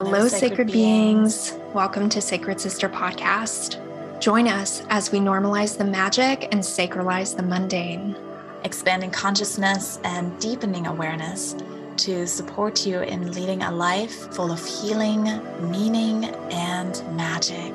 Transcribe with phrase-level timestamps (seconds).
[0.00, 1.52] Hello, sacred, beings.
[1.52, 1.72] beings.
[1.72, 3.78] Welcome to Sacred Sister Podcast.
[4.20, 8.16] Join us as we normalize the magic and sacralize the mundane,
[8.64, 11.54] expanding consciousness and deepening awareness
[11.98, 15.22] to support you in leading a life full of healing,
[15.70, 17.72] meaning, and magic.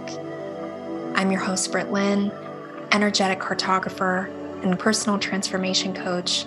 [1.15, 2.33] I'm your host, Britt Lynn,
[2.91, 4.27] energetic cartographer
[4.61, 6.45] and personal transformation coach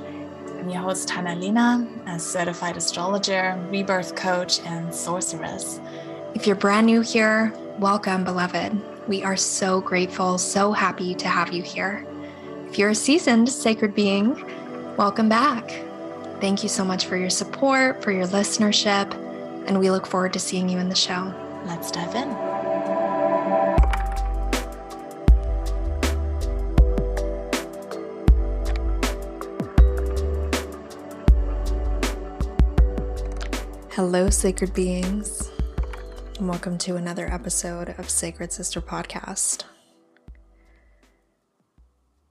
[0.63, 5.81] I'm your host, Tana Lina, a certified astrologer, rebirth coach, and sorceress.
[6.37, 8.81] If you're brand new here, welcome, beloved.
[9.09, 12.07] We are so grateful, so happy to have you here.
[12.69, 14.37] If you're a seasoned sacred being,
[14.97, 15.69] welcome back.
[16.41, 19.13] Thank you so much for your support, for your listenership,
[19.67, 21.35] and we look forward to seeing you in the show.
[21.67, 22.52] Let's dive in.
[33.97, 35.51] Hello, sacred beings,
[36.39, 39.65] and welcome to another episode of Sacred Sister Podcast.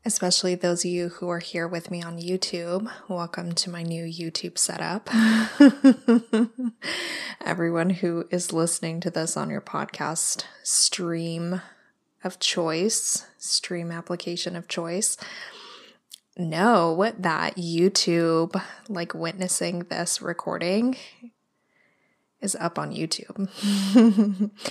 [0.03, 4.03] Especially those of you who are here with me on YouTube, welcome to my new
[4.03, 5.07] YouTube setup.
[7.45, 11.61] Everyone who is listening to this on your podcast stream
[12.23, 15.15] of choice, stream application of choice,
[16.35, 18.59] know that YouTube,
[18.89, 20.97] like witnessing this recording,
[22.41, 23.49] is up on YouTube.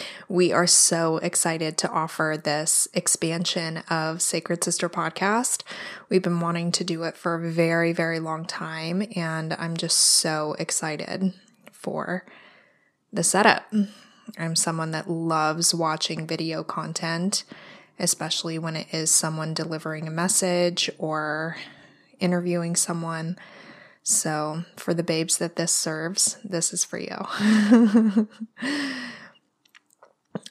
[0.28, 5.62] we are so excited to offer this expansion of Sacred Sister podcast.
[6.08, 9.98] We've been wanting to do it for a very, very long time, and I'm just
[9.98, 11.32] so excited
[11.70, 12.26] for
[13.12, 13.72] the setup.
[14.38, 17.44] I'm someone that loves watching video content,
[17.98, 21.56] especially when it is someone delivering a message or
[22.18, 23.36] interviewing someone.
[24.10, 27.16] So, for the babes that this serves, this is for you.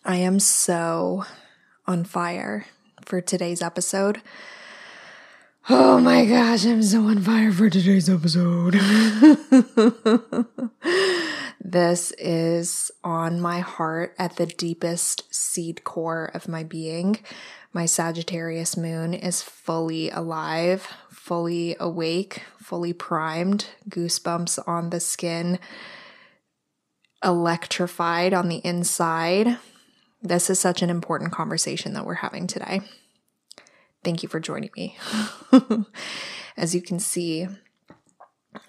[0.05, 1.25] I am so
[1.85, 2.67] on fire
[3.03, 4.21] for today's episode.
[5.67, 8.75] Oh my gosh, I'm so on fire for today's episode.
[11.59, 17.19] this is on my heart at the deepest seed core of my being.
[17.73, 20.87] My Sagittarius moon is fully alive,
[21.29, 25.59] fully awake, fully primed, goosebumps on the skin,
[27.23, 29.59] electrified on the inside.
[30.23, 32.81] This is such an important conversation that we're having today.
[34.03, 34.97] Thank you for joining me.
[36.57, 37.47] As you can see,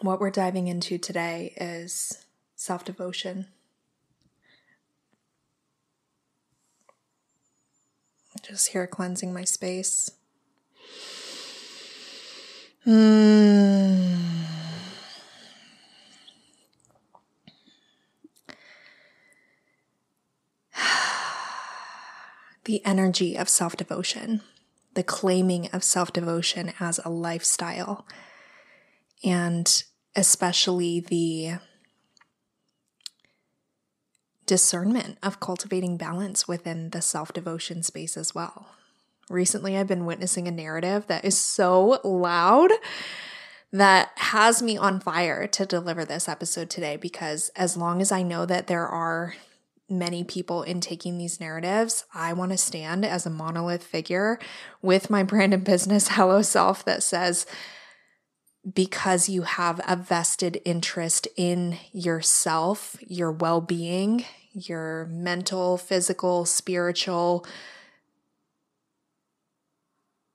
[0.03, 2.27] what we're diving into today is
[2.57, 3.47] self devotion.
[8.43, 10.11] Just here cleansing my space.
[22.65, 24.43] The energy of self devotion,
[24.95, 28.07] the claiming of self devotion as a lifestyle,
[29.25, 29.83] and
[30.15, 31.59] especially the
[34.47, 38.69] discernment of cultivating balance within the self devotion space as well
[39.31, 42.71] recently I've been witnessing a narrative that is so loud
[43.73, 48.23] that has me on fire to deliver this episode today because as long as I
[48.23, 49.35] know that there are
[49.89, 54.39] many people in taking these narratives, I want to stand as a monolith figure
[54.83, 57.47] with my brand and business Hello Self that says,
[58.75, 67.47] because you have a vested interest in yourself, your well being, your mental, physical, spiritual,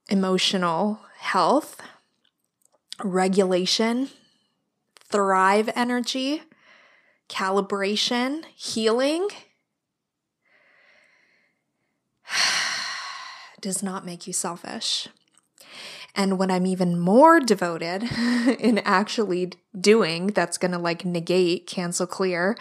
[0.10, 1.82] emotional health,
[3.04, 4.10] regulation,
[5.10, 6.44] thrive energy,
[7.30, 9.30] calibration, healing
[13.62, 15.08] does not make you selfish.
[16.18, 18.04] And what I'm even more devoted
[18.60, 22.56] in actually doing that's going to like negate, cancel, clear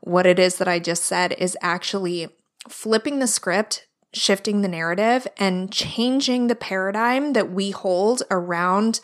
[0.00, 2.28] what it is that I just said is actually
[2.68, 9.00] flipping the script shifting the narrative and changing the paradigm that we hold around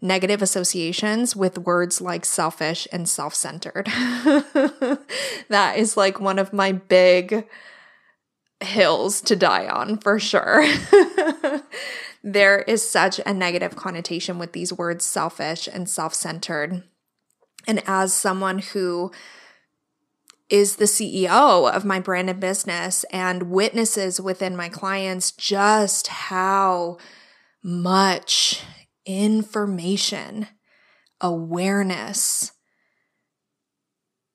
[0.00, 3.86] negative associations with words like selfish and self centered.
[5.48, 7.46] that is like one of my big
[8.60, 10.66] hills to die on for sure.
[12.22, 16.84] there is such a negative connotation with these words selfish and self centered.
[17.66, 19.10] And as someone who
[20.54, 26.96] is the CEO of my brand and business and witnesses within my clients just how
[27.60, 28.62] much
[29.04, 30.46] information,
[31.20, 32.52] awareness,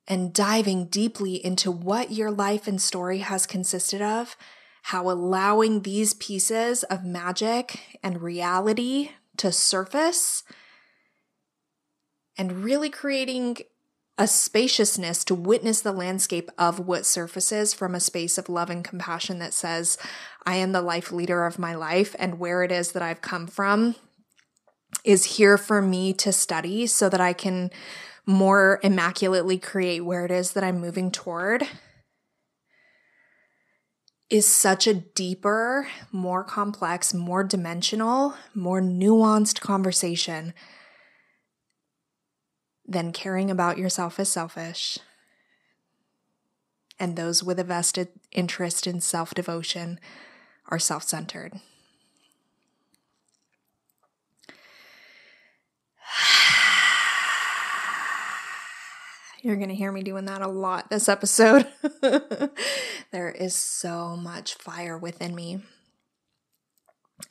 [0.06, 4.36] and diving deeply into what your life and story has consisted of,
[4.82, 10.42] how allowing these pieces of magic and reality to surface
[12.36, 13.56] and really creating
[14.20, 18.84] a spaciousness to witness the landscape of what surfaces from a space of love and
[18.84, 19.96] compassion that says,
[20.44, 23.46] I am the life leader of my life, and where it is that I've come
[23.46, 23.94] from
[25.04, 27.70] is here for me to study so that I can
[28.26, 31.66] more immaculately create where it is that I'm moving toward
[34.28, 40.52] is such a deeper, more complex, more dimensional, more nuanced conversation
[42.90, 44.98] than caring about yourself is selfish
[47.00, 49.98] and those with a vested interest in self devotion
[50.68, 51.54] are self centered.
[59.42, 61.66] You're going to hear me doing that a lot this episode.
[63.10, 65.62] there is so much fire within me.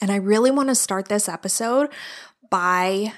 [0.01, 1.89] And I really want to start this episode
[2.49, 3.13] by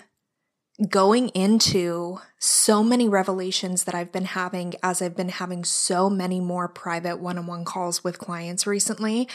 [0.89, 6.39] going into so many revelations that I've been having as I've been having so many
[6.39, 9.27] more private one on one calls with clients recently.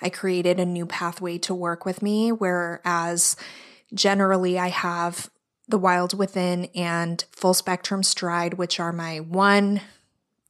[0.00, 3.36] I created a new pathway to work with me, whereas
[3.92, 5.28] generally I have
[5.66, 9.80] the Wild Within and Full Spectrum Stride, which are my one,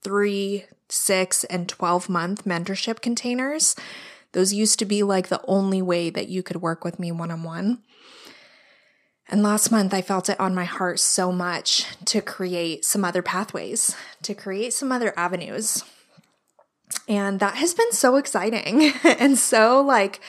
[0.02, 3.74] three, six, and 12 month mentorship containers.
[4.32, 7.30] Those used to be like the only way that you could work with me one
[7.30, 7.78] on one.
[9.32, 13.22] And last month, I felt it on my heart so much to create some other
[13.22, 15.84] pathways, to create some other avenues.
[17.08, 20.20] And that has been so exciting and so like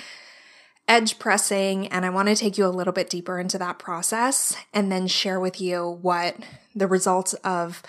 [0.87, 1.87] edge pressing.
[1.89, 5.07] And I want to take you a little bit deeper into that process and then
[5.07, 6.37] share with you what
[6.73, 7.83] the results of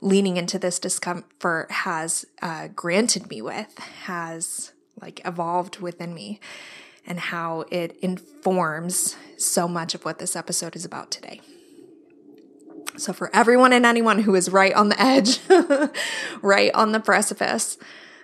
[0.00, 6.40] leaning into this discomfort has uh, granted me with, has like evolved within me,
[7.06, 11.40] and how it informs so much of what this episode is about today.
[12.96, 15.40] So, for everyone and anyone who is right on the edge,
[16.42, 17.76] right on the precipice,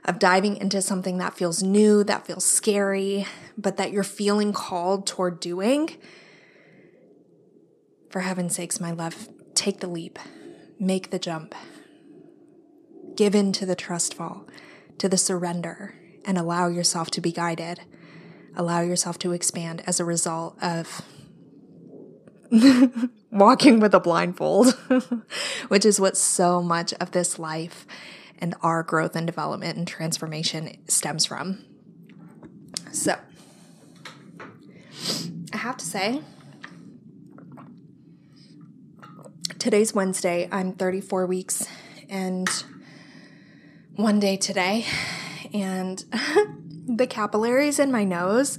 [0.04, 3.26] of diving into something that feels new, that feels scary,
[3.56, 5.90] but that you're feeling called toward doing,
[8.10, 10.18] for heaven's sakes, my love, take the leap,
[10.78, 11.54] make the jump,
[13.14, 14.46] give in to the trust fall,
[14.98, 15.94] to the surrender,
[16.24, 17.80] and allow yourself to be guided.
[18.56, 21.02] Allow yourself to expand as a result of
[23.30, 24.72] walking with a blindfold,
[25.68, 27.86] which is what so much of this life
[28.38, 31.64] and our growth and development and transformation stems from.
[32.92, 33.16] So,
[35.52, 36.20] I have to say,
[39.58, 40.48] today's Wednesday.
[40.50, 41.66] I'm 34 weeks
[42.10, 42.48] and
[43.94, 44.84] one day today,
[45.54, 46.04] and
[46.86, 48.58] the capillaries in my nose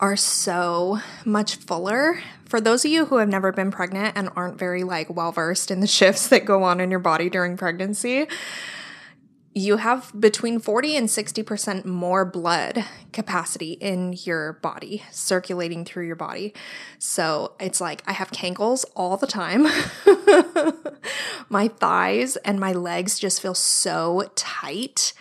[0.00, 4.58] are so much fuller for those of you who have never been pregnant and aren't
[4.58, 8.26] very like well versed in the shifts that go on in your body during pregnancy,
[9.52, 16.16] you have between 40 and 60% more blood capacity in your body circulating through your
[16.16, 16.52] body.
[16.98, 19.62] So it's like I have cankles all the time.
[21.48, 25.14] my thighs and my legs just feel so tight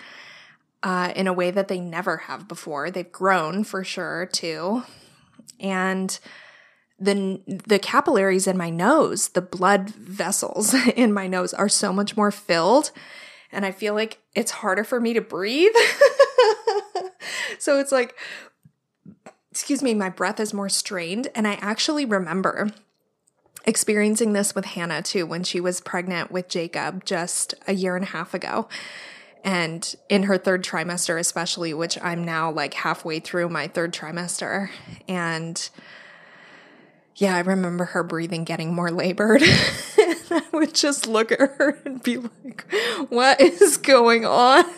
[0.85, 2.91] uh, in a way that they never have before.
[2.91, 4.83] They've grown for sure too.
[5.59, 6.17] And
[6.99, 12.15] the the capillaries in my nose, the blood vessels in my nose are so much
[12.15, 12.91] more filled
[13.51, 15.73] and I feel like it's harder for me to breathe.
[17.59, 18.15] so it's like
[19.49, 22.69] excuse me, my breath is more strained and I actually remember
[23.65, 28.05] experiencing this with Hannah too when she was pregnant with Jacob just a year and
[28.05, 28.67] a half ago.
[29.45, 34.69] And in her third trimester, especially, which I'm now like halfway through my third trimester.
[35.07, 35.69] And
[37.15, 39.43] yeah, I remember her breathing getting more labored.
[39.47, 42.65] I would just look at her and be like,
[43.09, 44.65] what is going on?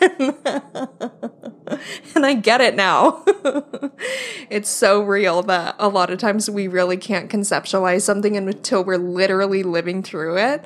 [2.14, 3.24] and I get it now.
[4.50, 8.98] it's so real that a lot of times we really can't conceptualize something until we're
[8.98, 10.62] literally living through it.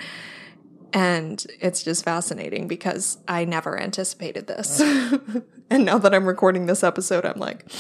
[0.93, 4.81] And it's just fascinating because I never anticipated this.
[5.71, 7.65] and now that I'm recording this episode, I'm like,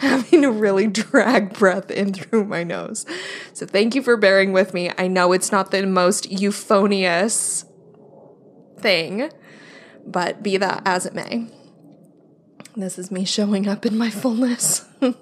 [0.00, 3.06] having to really drag breath in through my nose.
[3.52, 4.90] So thank you for bearing with me.
[4.98, 7.64] I know it's not the most euphonious
[8.78, 9.30] thing,
[10.06, 11.48] but be that as it may.
[12.76, 14.86] This is me showing up in my fullness.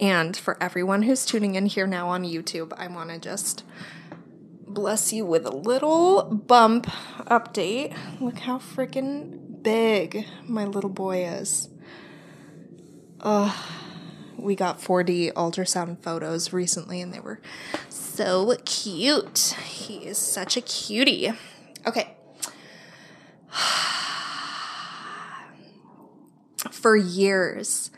[0.00, 3.64] and for everyone who's tuning in here now on YouTube, I want to just
[4.66, 6.86] bless you with a little bump
[7.26, 7.96] update.
[8.20, 11.68] Look how freaking big my little boy is.
[13.20, 13.54] Ugh.
[14.38, 17.40] We got 4D ultrasound photos recently and they were
[17.88, 19.56] so cute.
[19.64, 21.32] He is such a cutie.
[21.86, 22.14] Okay.
[26.70, 27.90] For years,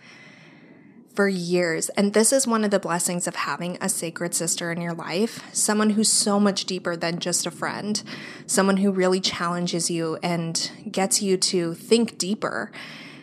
[1.18, 1.88] for years.
[1.96, 5.42] And this is one of the blessings of having a sacred sister in your life
[5.52, 8.00] someone who's so much deeper than just a friend,
[8.46, 12.70] someone who really challenges you and gets you to think deeper,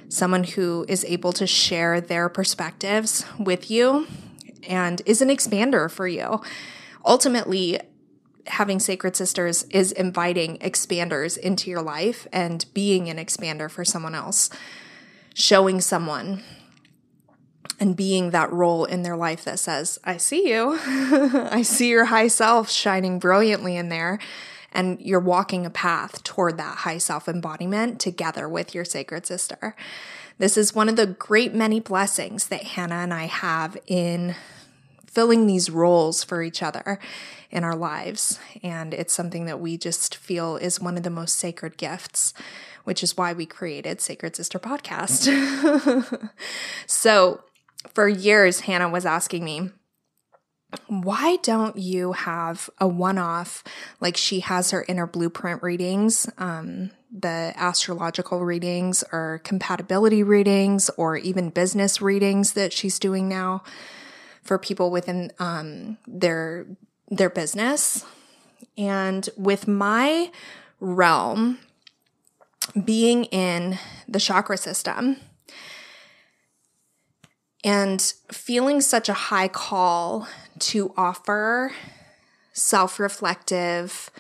[0.09, 4.05] someone who is able to share their perspectives with you
[4.67, 6.41] and is an expander for you.
[7.05, 7.79] Ultimately,
[8.47, 14.15] having sacred sisters is inviting expanders into your life and being an expander for someone
[14.15, 14.49] else,
[15.33, 16.43] showing someone
[17.79, 20.79] and being that role in their life that says, I see you.
[20.85, 24.19] I see your high self shining brilliantly in there.
[24.71, 29.75] And you're walking a path toward that high self embodiment together with your sacred sister.
[30.37, 34.35] This is one of the great many blessings that Hannah and I have in
[35.05, 36.99] filling these roles for each other
[37.49, 38.37] in our lives.
[38.61, 42.33] And it's something that we just feel is one of the most sacred gifts,
[42.83, 45.29] which is why we created Sacred Sister Podcast.
[46.85, 47.41] so,
[47.93, 49.69] for years, Hannah was asking me,
[50.87, 53.63] why don't you have a one off
[54.01, 61.17] like she has her inner blueprint readings, um, the astrological readings or compatibility readings or
[61.17, 63.63] even business readings that she's doing now
[64.41, 66.65] for people within um, their
[67.09, 68.03] their business.
[68.77, 70.31] And with my
[70.79, 71.59] realm
[72.83, 73.77] being in
[74.07, 75.17] the chakra system,
[77.65, 80.27] and feeling such a high call
[80.59, 81.73] to offer
[82.53, 84.11] self reflective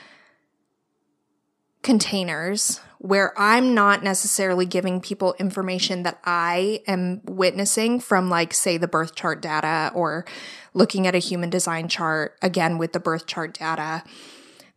[1.83, 8.77] containers where I'm not necessarily giving people information that I am witnessing from, like, say,
[8.77, 10.25] the birth chart data or
[10.73, 14.03] looking at a human design chart, again, with the birth chart data.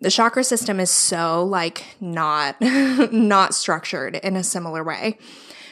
[0.03, 5.17] The chakra system is so, like, not, not structured in a similar way.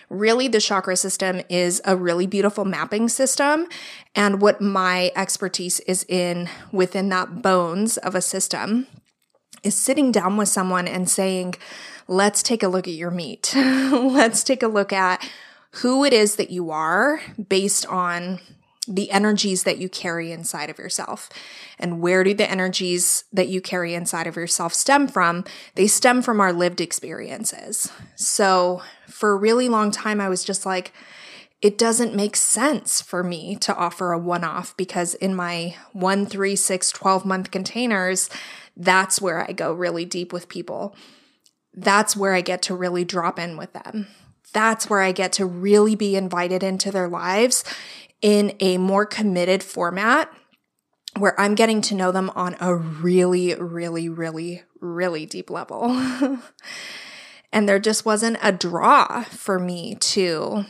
[0.09, 3.67] Really, the chakra system is a really beautiful mapping system.
[4.15, 8.87] And what my expertise is in within that bones of a system
[9.63, 11.57] is sitting down with someone and saying,
[12.07, 13.53] let's take a look at your meat.
[13.57, 15.29] let's take a look at
[15.83, 18.41] who it is that you are based on
[18.87, 21.29] the energies that you carry inside of yourself.
[21.79, 25.45] And where do the energies that you carry inside of yourself stem from?
[25.75, 27.91] They stem from our lived experiences.
[28.15, 30.93] So for a really long time, I was just like,
[31.63, 36.27] it doesn't make sense for me to offer a one off because in my one,
[36.27, 38.29] three, six, 12 month containers,
[38.77, 40.95] that's where I go really deep with people.
[41.75, 44.09] That's where I get to really drop in with them.
[44.53, 47.65] That's where I get to really be invited into their lives
[48.23, 50.33] in a more committed format
[51.19, 55.91] where I'm getting to know them on a really, really, really, really deep level.
[57.53, 60.65] and there just wasn't a draw for me to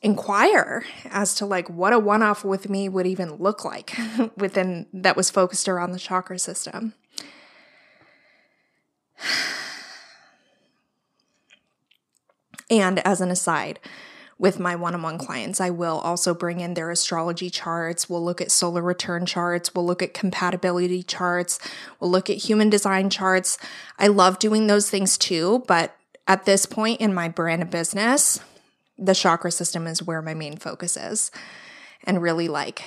[0.00, 3.96] inquire as to like what a one-off with me would even look like
[4.36, 6.94] within that was focused around the chakra system.
[12.70, 13.80] And as an aside,
[14.38, 15.60] with my one on one clients.
[15.60, 18.08] I will also bring in their astrology charts.
[18.08, 19.74] We'll look at solar return charts.
[19.74, 21.58] We'll look at compatibility charts.
[21.98, 23.58] We'll look at human design charts.
[23.98, 28.40] I love doing those things too, but at this point in my brand of business,
[28.96, 31.30] the chakra system is where my main focus is.
[32.04, 32.82] And really like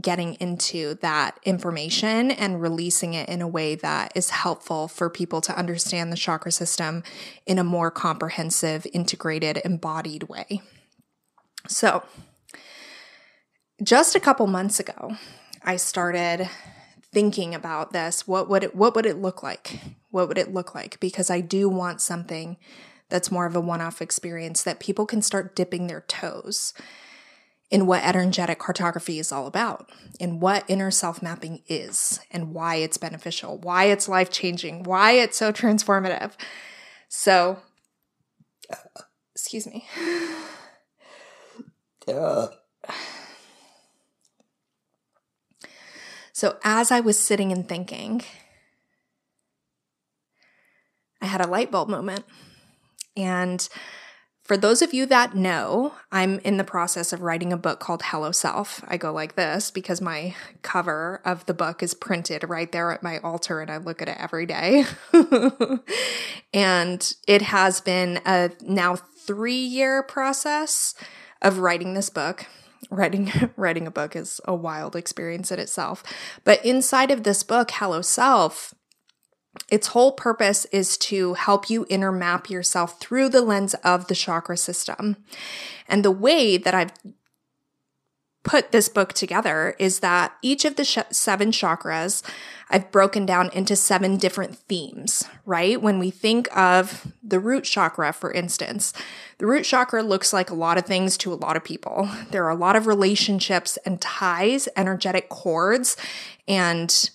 [0.00, 5.40] getting into that information and releasing it in a way that is helpful for people
[5.40, 7.02] to understand the chakra system
[7.46, 10.62] in a more comprehensive, integrated, embodied way.
[11.66, 12.02] So,
[13.82, 15.16] just a couple months ago,
[15.62, 16.48] I started
[17.12, 18.26] thinking about this.
[18.26, 19.80] What would it what would it look like?
[20.10, 21.00] What would it look like?
[21.00, 22.56] Because I do want something
[23.08, 26.72] that's more of a one-off experience that people can start dipping their toes
[27.70, 32.76] in what energetic cartography is all about, in what inner self mapping is, and why
[32.76, 36.32] it's beneficial, why it's life changing, why it's so transformative.
[37.08, 37.58] So,
[39.34, 39.86] excuse me.
[42.08, 42.46] Yeah.
[46.32, 48.22] So, as I was sitting and thinking,
[51.20, 52.24] I had a light bulb moment.
[53.16, 53.68] And
[54.50, 58.02] For those of you that know, I'm in the process of writing a book called
[58.06, 58.82] Hello Self.
[58.88, 63.00] I go like this because my cover of the book is printed right there at
[63.00, 64.86] my altar and I look at it every day.
[66.52, 70.96] and it has been a now three year process
[71.40, 72.46] of writing this book.
[72.90, 76.02] Writing writing a book is a wild experience in itself.
[76.42, 78.74] But inside of this book, Hello Self,
[79.68, 84.14] its whole purpose is to help you inner map yourself through the lens of the
[84.14, 85.16] chakra system.
[85.88, 86.92] And the way that I've
[88.42, 92.22] put this book together is that each of the sh- seven chakras
[92.70, 95.80] I've broken down into seven different themes, right?
[95.82, 98.92] When we think of the root chakra, for instance,
[99.38, 102.08] the root chakra looks like a lot of things to a lot of people.
[102.30, 105.96] There are a lot of relationships and ties, energetic cords,
[106.46, 107.10] and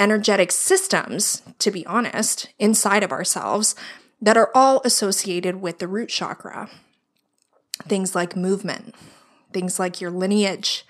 [0.00, 3.76] energetic systems, to be honest, inside of ourselves
[4.20, 6.68] that are all associated with the root chakra.
[7.84, 8.94] Things like movement,
[9.52, 10.84] things like your lineage,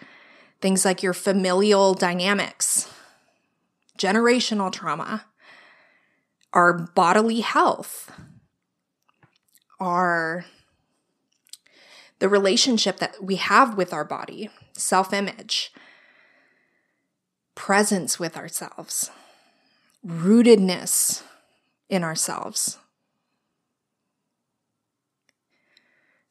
[0.61, 2.93] things like your familial dynamics,
[3.99, 5.27] generational trauma,
[6.53, 8.11] our bodily health,
[9.79, 10.45] our
[12.19, 15.73] the relationship that we have with our body, self image,
[17.61, 19.11] presence with ourselves,
[20.05, 21.23] rootedness
[21.91, 22.79] in ourselves.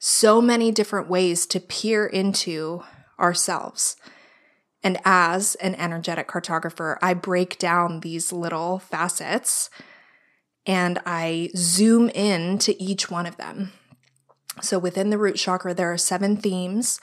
[0.00, 2.82] So many different ways to peer into
[3.16, 3.94] ourselves.
[4.82, 9.70] And as an energetic cartographer, I break down these little facets
[10.66, 13.70] and I zoom in to each one of them.
[14.62, 17.00] So within the root chakra, there are seven themes.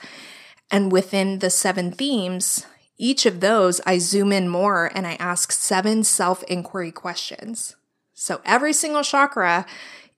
[0.70, 2.66] And within the seven themes,
[2.98, 7.76] each of those, I zoom in more and I ask seven self inquiry questions.
[8.12, 9.64] So every single chakra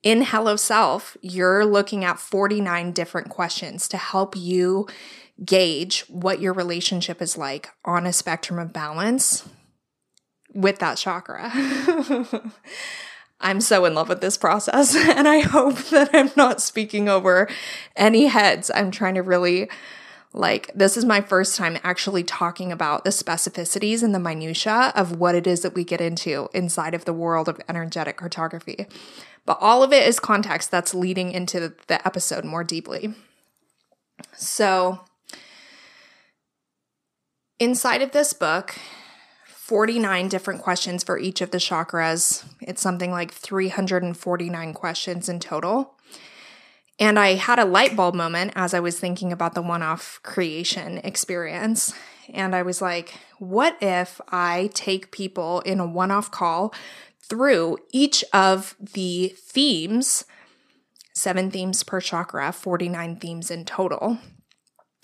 [0.02, 4.88] in Hello Self, you're looking at 49 different questions to help you
[5.44, 9.46] gauge what your relationship is like on a spectrum of balance
[10.54, 11.50] with that chakra.
[13.42, 17.48] I'm so in love with this process, and I hope that I'm not speaking over
[17.96, 18.70] any heads.
[18.74, 19.68] I'm trying to really
[20.32, 25.18] like, this is my first time actually talking about the specificities and the minutiae of
[25.18, 28.86] what it is that we get into inside of the world of energetic cartography.
[29.44, 33.14] But all of it is context that's leading into the episode more deeply.
[34.32, 35.00] So,
[37.58, 38.76] inside of this book,
[39.46, 42.44] 49 different questions for each of the chakras.
[42.60, 45.94] It's something like 349 questions in total.
[47.00, 50.20] And I had a light bulb moment as I was thinking about the one off
[50.22, 51.94] creation experience.
[52.28, 56.74] And I was like, what if I take people in a one off call
[57.22, 60.26] through each of the themes,
[61.14, 64.18] seven themes per chakra, 49 themes in total?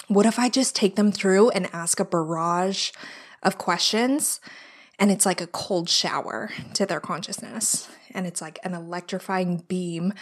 [0.08, 2.90] What if I just take them through and ask a barrage
[3.42, 4.38] of questions?
[4.98, 7.88] And it's like a cold shower to their consciousness.
[8.12, 10.12] And it's like an electrifying beam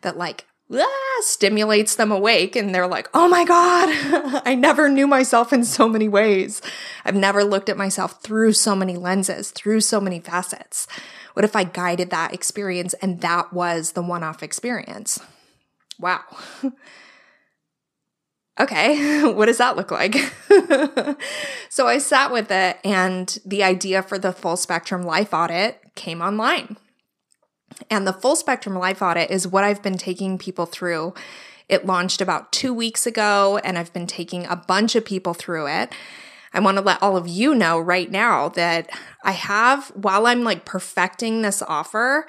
[0.00, 5.06] that, like, ah, stimulates them awake and they're like, oh my God, I never knew
[5.06, 6.60] myself in so many ways.
[7.04, 10.86] I've never looked at myself through so many lenses, through so many facets.
[11.34, 15.20] What if I guided that experience and that was the one off experience?
[15.98, 16.20] Wow.
[18.60, 20.16] okay, what does that look like?
[21.68, 26.20] so I sat with it, and the idea for the full spectrum life audit came
[26.20, 26.76] online.
[27.90, 31.14] And the full spectrum life audit is what I've been taking people through.
[31.68, 35.68] It launched about two weeks ago, and I've been taking a bunch of people through
[35.68, 35.92] it.
[36.52, 38.90] I want to let all of you know right now that
[39.22, 42.26] I have, while I'm like perfecting this offer,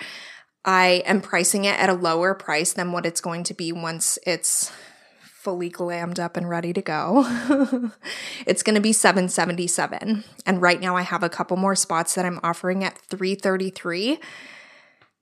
[0.66, 4.20] I am pricing it at a lower price than what it's going to be once
[4.28, 4.72] it's
[5.22, 7.24] fully glammed up and ready to go.
[8.46, 12.26] it's going to be 777 and right now I have a couple more spots that
[12.26, 14.20] I'm offering at 333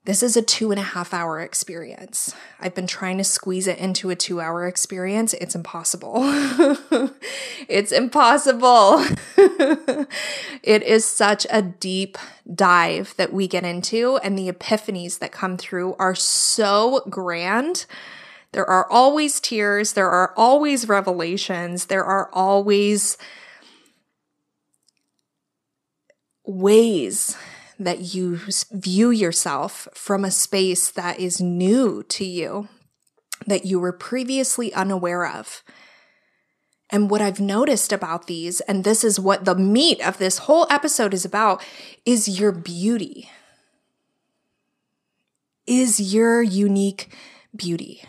[0.08, 2.34] this is a two and a half hour experience.
[2.62, 5.34] I've been trying to squeeze it into a two hour experience.
[5.34, 6.13] It's impossible.
[7.67, 9.04] it's impossible.
[10.63, 12.17] it is such a deep
[12.56, 17.86] dive that we get into, and the epiphanies that come through are so grand.
[18.54, 23.17] There are always tears, there are always revelations, there are always
[26.46, 27.36] ways
[27.80, 28.40] that you
[28.72, 32.68] view yourself from a space that is new to you,
[33.46, 35.63] that you were previously unaware of.
[36.90, 40.66] And what I've noticed about these, and this is what the meat of this whole
[40.70, 41.63] episode is about,
[42.06, 43.30] is your beauty.
[45.66, 47.13] Is your unique
[47.54, 48.04] beauty,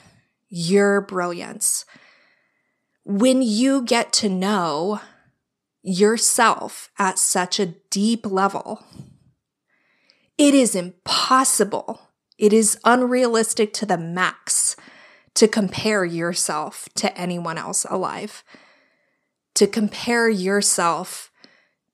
[0.49, 1.85] your brilliance.
[3.05, 5.01] When you get to know
[5.83, 8.85] yourself at such a deep level,
[10.38, 12.01] it is impossible.
[12.38, 14.77] It is unrealistic to the max
[15.35, 18.44] to compare yourself to anyone else alive.
[19.57, 21.33] To compare yourself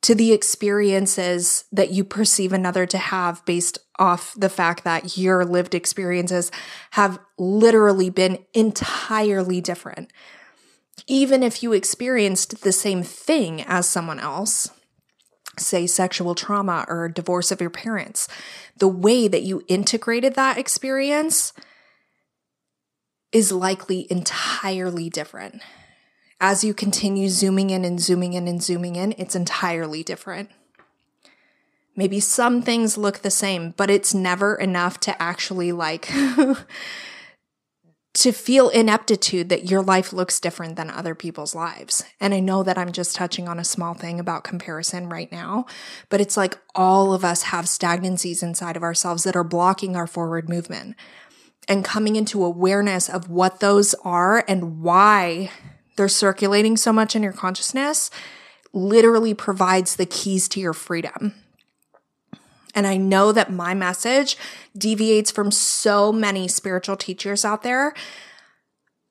[0.02, 5.46] to the experiences that you perceive another to have based off the fact that your
[5.46, 6.50] lived experiences
[6.90, 10.12] have literally been entirely different.
[11.07, 14.70] Even if you experienced the same thing as someone else,
[15.59, 18.29] say sexual trauma or divorce of your parents,
[18.79, 21.53] the way that you integrated that experience
[23.33, 25.61] is likely entirely different
[26.45, 30.51] as you continue zooming in and zooming in and zooming in, it's entirely different.
[31.97, 36.11] Maybe some things look the same, but it's never enough to actually like
[38.14, 42.05] to feel ineptitude that your life looks different than other people's lives.
[42.20, 45.66] And I know that I'm just touching on a small thing about comparison right now,
[46.09, 50.07] but it's like all of us have stagnancies inside of ourselves that are blocking our
[50.07, 50.94] forward movement.
[51.66, 55.50] And coming into awareness of what those are and why
[55.96, 58.11] they're circulating so much in your consciousness
[58.72, 61.35] literally provides the keys to your freedom.
[62.75, 64.37] And I know that my message
[64.77, 67.95] deviates from so many spiritual teachers out there.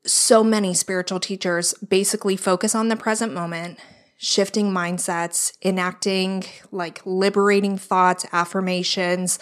[0.06, 3.80] So many spiritual teachers basically focus on the present moment,
[4.17, 9.39] shifting mindsets, enacting like liberating thoughts, affirmations,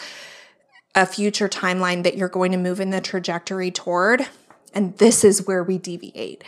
[0.93, 4.27] a future timeline that you're going to move in the trajectory toward.
[4.73, 6.43] And this is where we deviate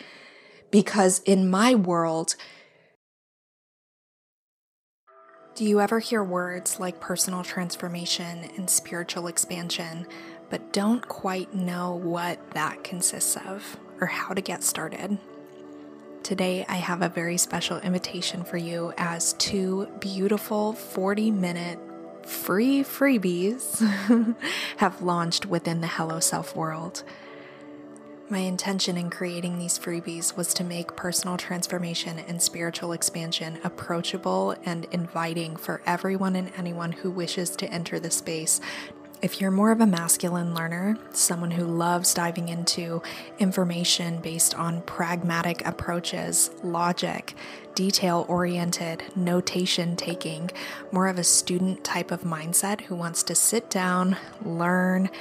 [0.74, 2.36] because in my world,
[5.56, 10.08] do you ever hear words like personal transformation and spiritual expansion,
[10.50, 15.20] but don't quite know what that consists of or how to get started?
[16.24, 21.78] Today, I have a very special invitation for you as two beautiful 40 minute
[22.26, 23.80] free freebies
[24.78, 27.04] have launched within the Hello Self world.
[28.34, 34.56] My intention in creating these freebies was to make personal transformation and spiritual expansion approachable
[34.65, 38.60] and inviting for everyone and anyone who wishes to enter the space.
[39.22, 43.04] If you're more of a masculine learner, someone who loves diving into
[43.38, 47.36] information based on pragmatic approaches, logic,
[47.76, 50.50] detail oriented, notation taking,
[50.91, 55.12] more of a student type of mindset who wants to sit down, learn,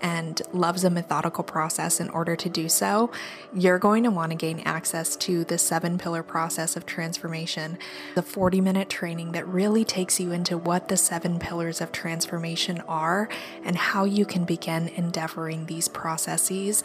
[0.00, 3.10] and loves a methodical process in order to do so,
[3.54, 7.78] you're going to want to gain access to the seven pillar process of transformation,
[8.14, 12.80] the 40 minute training that really takes you into what the seven pillars of transformation
[12.88, 13.28] are
[13.64, 16.82] and how you can begin endeavoring these processes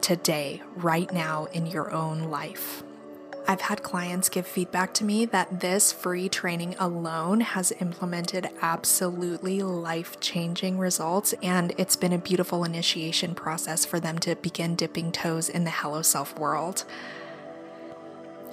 [0.00, 2.82] today, right now in your own life.
[3.48, 9.62] I've had clients give feedback to me that this free training alone has implemented absolutely
[9.62, 15.10] life changing results, and it's been a beautiful initiation process for them to begin dipping
[15.10, 16.84] toes in the Hello Self world.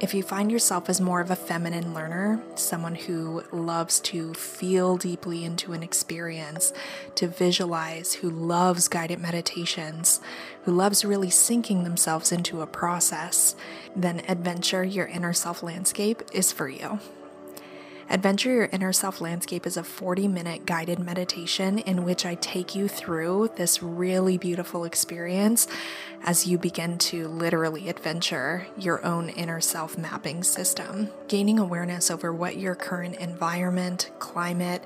[0.02, 4.96] If you find yourself as more of a feminine learner, someone who loves to feel
[4.96, 6.72] deeply into an experience,
[7.16, 10.22] to visualize, who loves guided meditations,
[10.64, 13.58] who loves really sinking themselves into a process,
[13.94, 17.00] then Adventure Your Inner Self Landscape is for you.
[18.12, 22.74] Adventure Your Inner Self Landscape is a 40 minute guided meditation in which I take
[22.74, 25.68] you through this really beautiful experience
[26.24, 32.34] as you begin to literally adventure your own inner self mapping system, gaining awareness over
[32.34, 34.84] what your current environment, climate,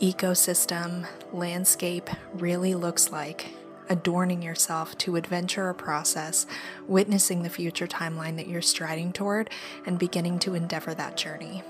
[0.00, 3.54] ecosystem, landscape really looks like
[3.88, 6.46] adorning yourself to adventure a process,
[6.86, 9.50] witnessing the future timeline that you're striding toward,
[9.84, 11.62] and beginning to endeavor that journey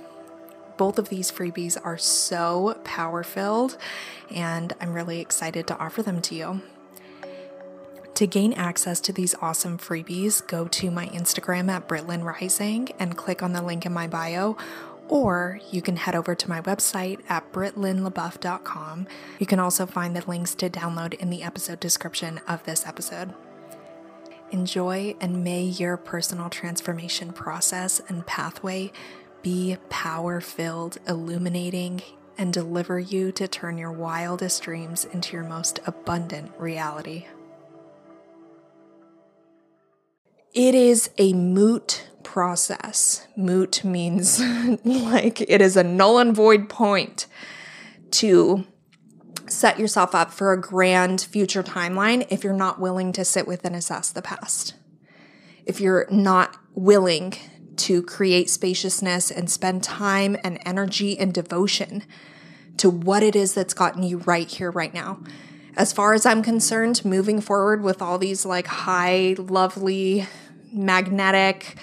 [0.76, 3.76] both of these freebies are so power filled,
[4.34, 6.62] and I'm really excited to offer them to you.
[8.14, 12.88] To gain access to these awesome freebies, go to my Instagram at Britt Lynn Rising
[12.98, 14.56] and click on the link in my bio,
[15.08, 19.06] or you can head over to my website at britlinlebuff.com.
[19.38, 23.34] You can also find the links to download in the episode description of this episode.
[24.50, 28.92] Enjoy and may your personal transformation process and pathway
[29.46, 32.02] be power filled, illuminating,
[32.36, 37.26] and deliver you to turn your wildest dreams into your most abundant reality.
[40.52, 43.28] It is a moot process.
[43.36, 44.40] Moot means
[44.84, 47.28] like it is a null and void point
[48.10, 48.66] to
[49.46, 53.64] set yourself up for a grand future timeline if you're not willing to sit with
[53.64, 54.74] and assess the past.
[55.64, 57.34] If you're not willing
[57.78, 62.02] to create spaciousness and spend time and energy and devotion
[62.76, 65.20] to what it is that's gotten you right here, right now.
[65.76, 70.26] As far as I'm concerned, moving forward with all these like high, lovely,
[70.72, 71.76] magnetic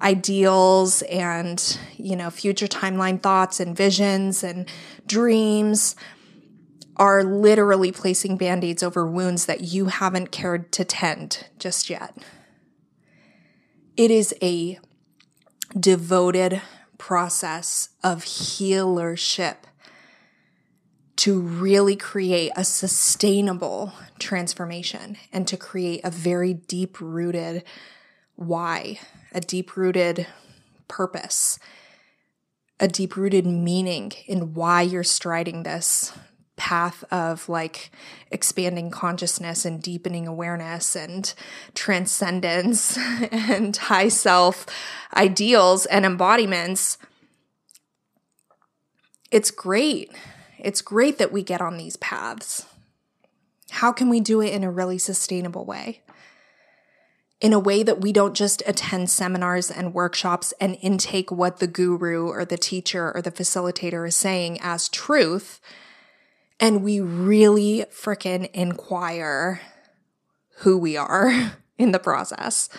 [0.00, 4.68] ideals and, you know, future timeline thoughts and visions and
[5.06, 5.96] dreams
[6.96, 12.16] are literally placing band aids over wounds that you haven't cared to tend just yet.
[13.96, 14.78] It is a
[15.78, 16.62] devoted
[16.98, 19.56] process of healership
[21.16, 27.64] to really create a sustainable transformation and to create a very deep rooted
[28.36, 28.98] why,
[29.32, 30.26] a deep rooted
[30.88, 31.58] purpose,
[32.80, 36.12] a deep rooted meaning in why you're striding this
[36.56, 37.90] path of like
[38.30, 41.34] expanding consciousness and deepening awareness and
[41.74, 42.96] transcendence
[43.32, 44.66] and high self
[45.16, 46.98] ideals and embodiments.
[49.30, 50.12] It's great.
[50.58, 52.66] It's great that we get on these paths.
[53.70, 56.02] How can we do it in a really sustainable way?
[57.40, 61.66] In a way that we don't just attend seminars and workshops and intake what the
[61.66, 65.60] guru or the teacher or the facilitator is saying as truth
[66.64, 69.60] and we really fricking inquire
[70.60, 72.70] who we are in the process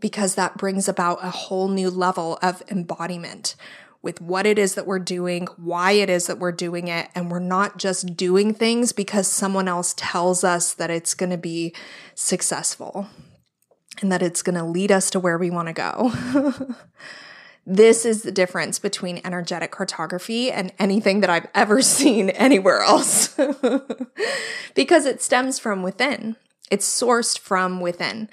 [0.00, 3.56] because that brings about a whole new level of embodiment
[4.00, 7.30] with what it is that we're doing, why it is that we're doing it, and
[7.30, 11.74] we're not just doing things because someone else tells us that it's going to be
[12.14, 13.06] successful
[14.00, 16.74] and that it's going to lead us to where we want to go.
[17.64, 23.36] This is the difference between energetic cartography and anything that I've ever seen anywhere else.
[24.74, 26.36] because it stems from within,
[26.70, 28.28] it's sourced from within.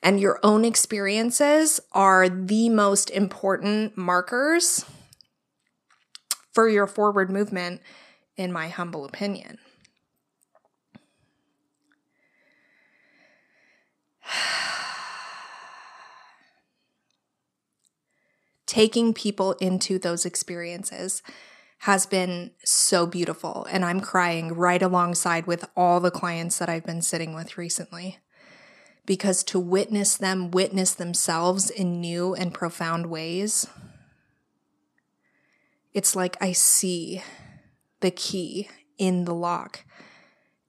[0.00, 4.84] And your own experiences are the most important markers
[6.52, 7.80] for your forward movement,
[8.36, 9.58] in my humble opinion.
[18.68, 21.22] taking people into those experiences
[21.78, 23.66] has been so beautiful.
[23.70, 28.18] And I'm crying right alongside with all the clients that I've been sitting with recently.
[29.06, 33.66] Because to witness them witness themselves in new and profound ways,
[35.94, 37.22] it's like I see
[38.00, 39.84] the key in the lock.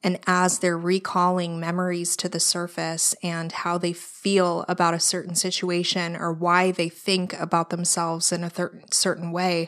[0.02, 5.36] And as they're recalling memories to the surface and how they feel about a certain
[5.36, 9.68] situation or why they think about themselves in a th- certain way,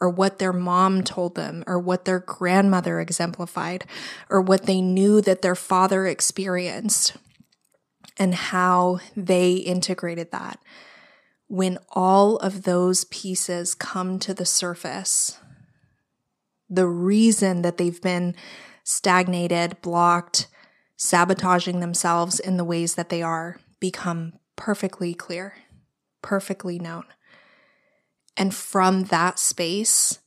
[0.00, 3.84] or what their mom told them, or what their grandmother exemplified,
[4.28, 7.16] or what they knew that their father experienced,
[8.18, 10.58] and how they integrated that.
[11.48, 15.38] When all of those pieces come to the surface,
[16.68, 18.34] the reason that they've been
[18.86, 20.46] stagnated, blocked,
[20.96, 25.54] sabotaging themselves in the ways that they are become perfectly clear,
[26.22, 27.04] perfectly known.
[28.36, 30.20] And from that space,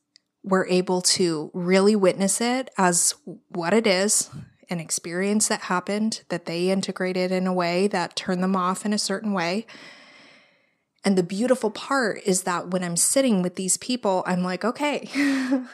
[0.44, 3.16] we're able to really witness it as
[3.48, 4.30] what it is
[4.70, 8.94] an experience that happened that they integrated in a way that turned them off in
[8.94, 9.66] a certain way.
[11.04, 15.10] And the beautiful part is that when I'm sitting with these people, I'm like, okay,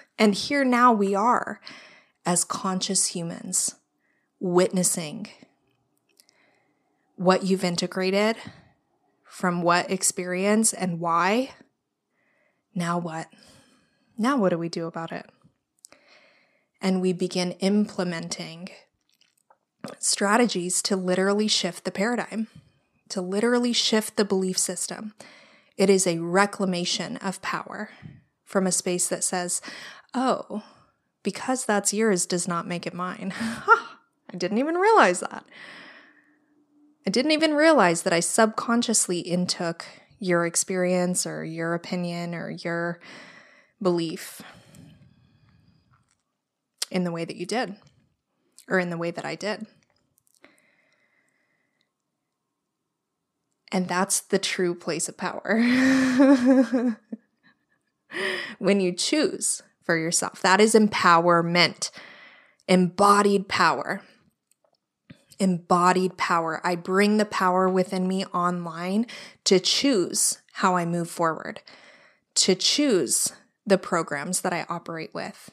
[0.19, 1.60] and here now we are
[2.25, 3.75] as conscious humans
[4.39, 5.27] witnessing
[7.15, 8.35] what you've integrated
[9.23, 11.51] from what experience and why.
[12.73, 13.27] Now what?
[14.17, 15.25] Now what do we do about it?
[16.81, 18.69] And we begin implementing
[19.99, 22.47] strategies to literally shift the paradigm,
[23.09, 25.13] to literally shift the belief system.
[25.77, 27.89] It is a reclamation of power
[28.43, 29.61] from a space that says,
[30.13, 30.63] oh,
[31.25, 33.33] because that's yours does not make it mine.
[33.39, 35.43] I didn't even realize that.
[37.05, 39.85] I didn't even realize that I subconsciously intook
[40.19, 42.99] your experience or your opinion or your
[43.81, 44.43] belief
[46.91, 47.75] in the way that you did,
[48.69, 49.65] or in the way that I did.
[53.71, 55.59] And that's the true place of power.
[58.59, 60.41] when you choose for yourself.
[60.41, 61.91] That is empowerment,
[62.67, 64.02] embodied power.
[65.39, 66.62] Embodied power.
[66.63, 69.06] I bring the power within me online
[69.43, 71.62] to choose how I move forward,
[72.36, 73.34] to choose
[73.65, 75.52] the programs that I operate with,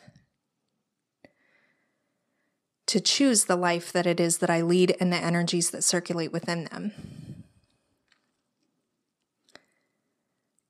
[2.87, 6.33] to choose the life that it is that I lead and the energies that circulate
[6.33, 6.93] within them.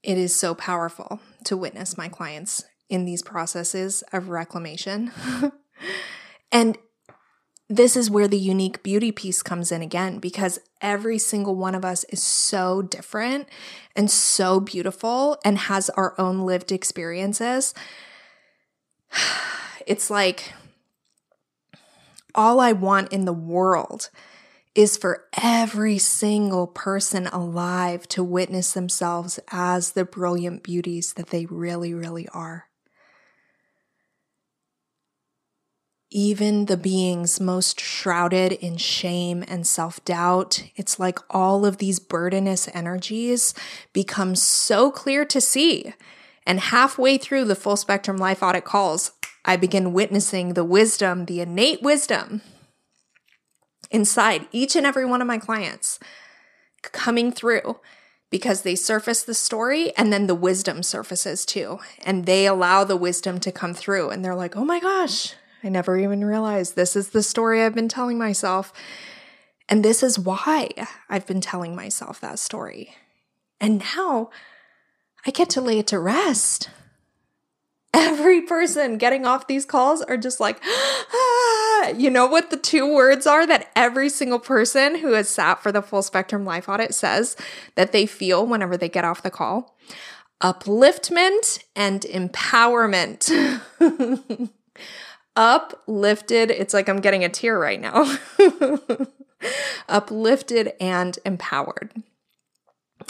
[0.03, 5.11] It is so powerful to witness my clients in these processes of reclamation.
[6.53, 6.77] and
[7.71, 11.87] this is where the unique beauty piece comes in again because every single one of
[11.87, 13.49] us is so different
[13.97, 17.75] and so beautiful and has our own lived experiences.
[19.85, 20.53] It's like
[22.37, 24.11] all I want in the world
[24.77, 31.47] is for every single person alive to witness themselves as the brilliant beauties that they
[31.47, 32.69] really, really are.
[36.13, 41.99] Even the beings most shrouded in shame and self doubt, it's like all of these
[41.99, 43.55] burdenous energies
[43.93, 45.95] become so clear to see.
[46.47, 49.13] And halfway through the full spectrum life audit calls,
[49.45, 52.43] I begin witnessing the wisdom, the innate wisdom
[53.91, 55.99] inside each and every one of my clients
[56.83, 57.79] coming through
[58.31, 61.79] because they surface the story and then the wisdom surfaces too.
[62.05, 64.09] And they allow the wisdom to come through.
[64.09, 67.75] And they're like, oh my gosh, I never even realized this is the story I've
[67.75, 68.73] been telling myself.
[69.69, 70.71] And this is why
[71.09, 72.95] I've been telling myself that story.
[73.61, 74.31] And now
[75.25, 76.69] I get to lay it to rest.
[77.95, 81.89] Every person getting off these calls are just like, ah.
[81.91, 85.71] you know what the two words are that every single person who has sat for
[85.71, 87.37] the full spectrum life audit says
[87.75, 89.77] that they feel whenever they get off the call?
[90.43, 93.31] Upliftment and empowerment.
[95.37, 96.51] uplifted.
[96.51, 98.17] It's like I'm getting a tear right now.
[99.89, 101.93] uplifted and empowered.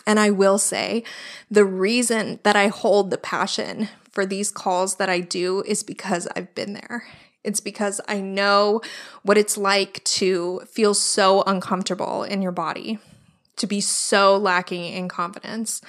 [0.07, 1.05] And I will say
[1.51, 6.29] the reason that I hold the passion for these calls that I do is because
[6.35, 7.05] I've been there.
[7.45, 8.83] It's because I know
[9.23, 12.99] what it's like to feel so uncomfortable in your body,
[13.57, 15.83] to be so lacking in confidence,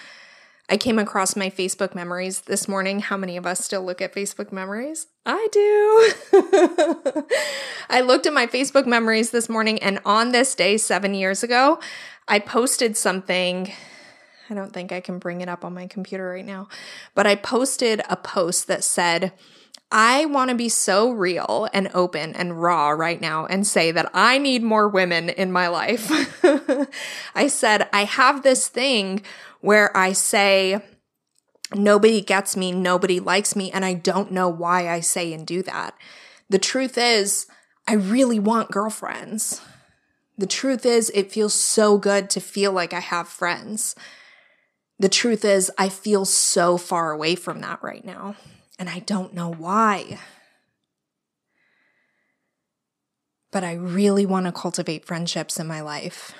[0.70, 3.02] I came across my Facebook memories this morning.
[3.02, 5.08] How many of us still look at Facebook memories?
[5.26, 7.26] I do.
[7.90, 11.80] I looked at my Facebook memories this morning, and on this day, seven years ago,
[12.30, 13.74] I posted something.
[14.50, 16.70] I don't think I can bring it up on my computer right now,
[17.14, 19.34] but I posted a post that said,
[19.92, 24.10] I want to be so real and open and raw right now and say that
[24.12, 26.10] I need more women in my life.
[27.36, 29.22] I said, I have this thing
[29.64, 30.82] where I say,
[31.74, 35.64] nobody gets me, nobody likes me, and I don't know why I say and do
[35.64, 35.96] that.
[36.50, 37.48] The truth is,
[37.88, 39.62] I really want girlfriends.
[40.38, 43.96] The truth is, it feels so good to feel like I have friends.
[45.00, 48.36] The truth is, I feel so far away from that right now,
[48.78, 50.20] and I don't know why.
[53.50, 56.34] But I really want to cultivate friendships in my life,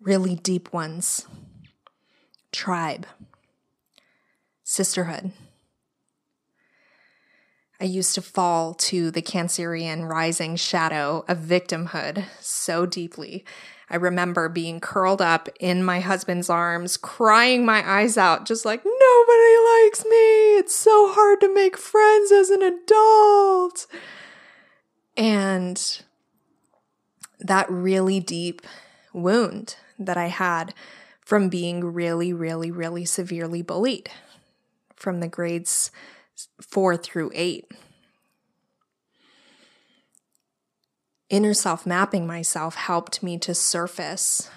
[0.00, 1.28] really deep ones
[2.52, 3.06] tribe,
[4.64, 5.32] sisterhood.
[7.80, 13.44] I used to fall to the Cancerian rising shadow of victimhood so deeply.
[13.88, 18.84] I remember being curled up in my husband's arms, crying my eyes out, just like,
[18.84, 20.58] nobody likes me.
[20.58, 23.86] It's so hard to make friends as an adult.
[25.16, 26.02] And
[27.40, 28.62] that really deep
[29.14, 30.74] wound that I had
[31.30, 34.10] from being really, really, really severely bullied
[34.96, 35.92] from the grades
[36.60, 37.70] four through eight.
[41.28, 44.50] Inner self mapping myself helped me to surface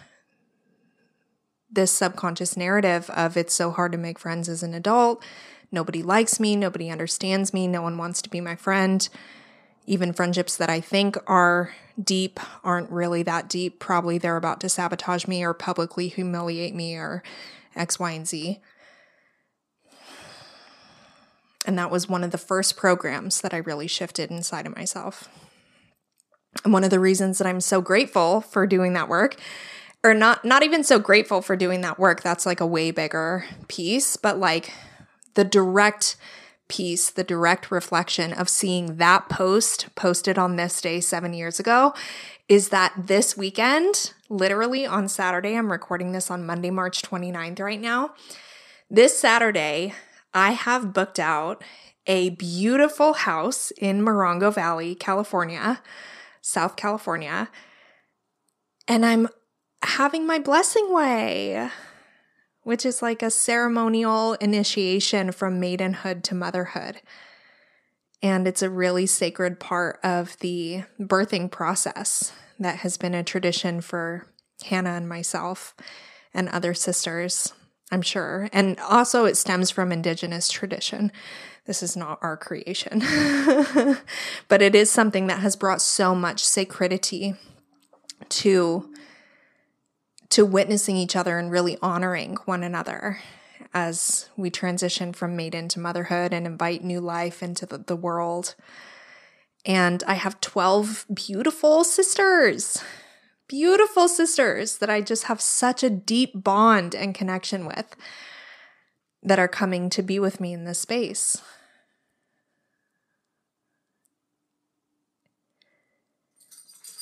[1.69, 5.23] this subconscious narrative of it's so hard to make friends as an adult.
[5.71, 6.55] Nobody likes me.
[6.55, 7.67] Nobody understands me.
[7.67, 9.07] No one wants to be my friend
[9.85, 13.79] even friendships that I think are deep aren't really that deep.
[13.79, 17.23] Probably they're about to sabotage me or publicly humiliate me or
[17.75, 18.59] X, Y, and Z.
[21.65, 25.29] And that was one of the first programs that I really shifted inside of myself.
[26.63, 29.37] And one of the reasons that I'm so grateful for doing that work,
[30.03, 33.45] or not not even so grateful for doing that work, that's like a way bigger
[33.67, 34.73] piece, but like
[35.35, 36.15] the direct
[36.73, 41.93] piece, the direct reflection of seeing that post posted on this day seven years ago,
[42.49, 47.79] is that this weekend, literally on Saturday, I'm recording this on Monday, March 29th right
[47.79, 48.15] now.
[48.89, 49.93] This Saturday,
[50.33, 51.63] I have booked out
[52.07, 55.79] a beautiful house in Morongo Valley, California,
[56.41, 57.49] South California,
[58.87, 59.29] and I'm
[59.83, 61.69] having my blessing way
[62.63, 67.01] which is like a ceremonial initiation from maidenhood to motherhood.
[68.21, 73.81] And it's a really sacred part of the birthing process that has been a tradition
[73.81, 74.27] for
[74.65, 75.75] Hannah and myself
[76.33, 77.53] and other sisters,
[77.91, 78.49] I'm sure.
[78.53, 81.11] And also, it stems from indigenous tradition.
[81.65, 82.99] This is not our creation,
[84.47, 87.35] but it is something that has brought so much sacredity
[88.29, 88.92] to
[90.33, 93.19] to witnessing each other and really honoring one another
[93.71, 98.55] as we transition from maiden to motherhood and invite new life into the, the world.
[99.63, 102.83] And I have 12 beautiful sisters,
[103.47, 107.95] beautiful sisters that I just have such a deep bond and connection with
[109.21, 111.37] that are coming to be with me in this space.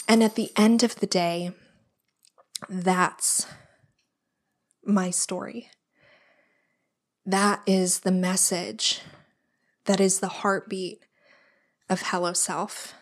[0.06, 1.52] And at the end of the day,
[2.72, 3.46] that's
[4.86, 5.70] my story.
[7.26, 9.02] That is the message.
[9.86, 11.04] That is the heartbeat
[11.90, 12.94] of Hello Self.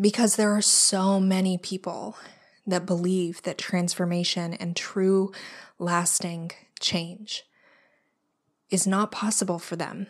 [0.00, 2.16] Because there are so many people
[2.68, 5.32] that believe that transformation and true
[5.80, 7.42] lasting change
[8.70, 10.06] is not possible for them.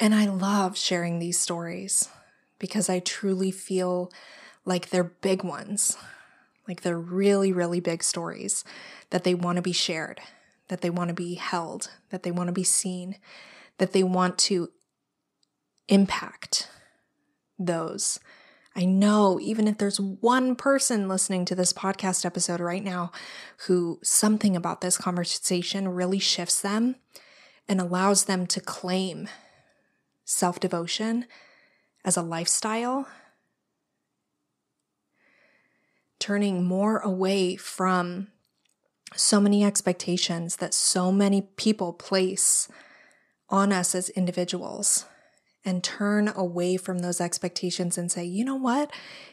[0.00, 2.08] And I love sharing these stories
[2.60, 4.12] because I truly feel
[4.64, 5.96] like they're big ones.
[6.68, 8.62] Like they're really, really big stories
[9.10, 10.20] that they want to be shared,
[10.68, 13.16] that they want to be held, that they want to be seen,
[13.78, 14.70] that they want to
[15.88, 16.68] impact
[17.58, 18.20] those.
[18.76, 23.10] I know even if there's one person listening to this podcast episode right now
[23.66, 26.94] who something about this conversation really shifts them
[27.68, 29.28] and allows them to claim
[30.24, 31.26] self devotion
[32.04, 33.06] as a lifestyle,
[36.18, 38.28] turning more away from
[39.14, 42.68] so many expectations that so many people place
[43.48, 45.06] on us as individuals
[45.64, 48.90] and turn away from those expectations and say, you know what?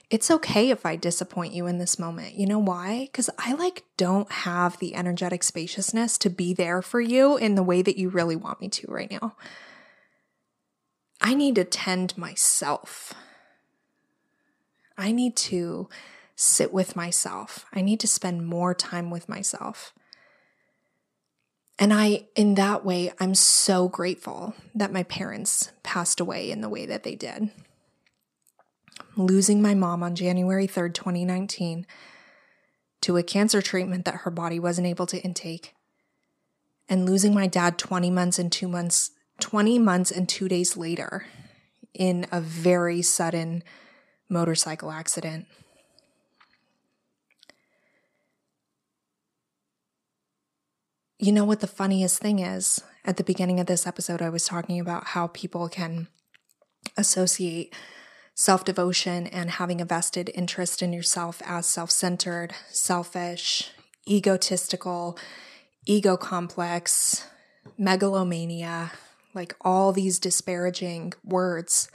[0.10, 2.36] It's okay if I disappoint you in this moment.
[2.36, 3.08] You know why?
[3.12, 7.64] Because I like don't have the energetic spaciousness to be there for you in the
[7.64, 9.36] way that you really want me to right now.
[11.20, 13.14] I need to tend myself.
[14.98, 15.90] I need to
[16.36, 17.66] sit with myself.
[17.74, 19.94] I need to spend more time with myself.
[21.80, 26.70] And I, in that way, I'm so grateful that my parents passed away in the
[26.70, 27.52] way that they did.
[29.16, 31.86] Losing my mom on January 3rd, 2019,
[33.02, 35.76] to a cancer treatment that her body wasn't able to intake,
[36.90, 41.26] and losing my dad 20 months and two months 20 months and two days later
[41.94, 43.64] in a very sudden
[44.30, 45.46] motorcycle accident.
[51.20, 52.82] You know what the funniest thing is?
[53.04, 56.08] At the beginning of this episode, I was talking about how people can
[56.96, 57.74] associate
[58.36, 63.72] self devotion and having a vested interest in yourself as self centered, selfish,
[64.08, 65.18] egotistical,
[65.88, 67.28] ego complex,
[67.80, 68.92] megalomania,
[69.38, 71.90] like all these disparaging words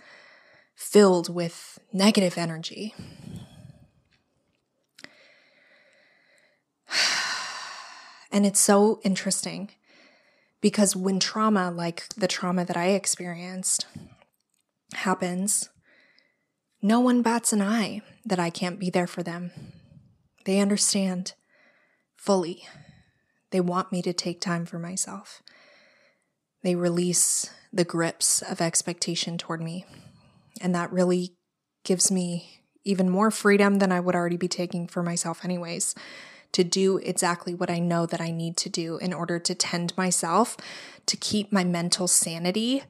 [0.74, 2.94] filled with negative energy.
[8.34, 9.72] And it's so interesting
[10.62, 13.84] because when trauma, like the trauma that I experienced,
[14.94, 15.68] happens,
[16.80, 19.50] no one bats an eye that I can't be there for them.
[20.46, 21.34] They understand
[22.16, 22.64] fully.
[23.50, 25.42] They want me to take time for myself.
[26.62, 29.84] They release the grips of expectation toward me.
[30.60, 31.34] And that really
[31.84, 35.94] gives me even more freedom than I would already be taking for myself, anyways,
[36.52, 39.96] to do exactly what I know that I need to do in order to tend
[39.96, 40.56] myself,
[41.06, 42.84] to keep my mental sanity,